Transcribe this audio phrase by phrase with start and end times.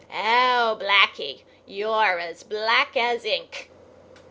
[0.11, 3.69] "Oh, Blacky, you're as black as ink!"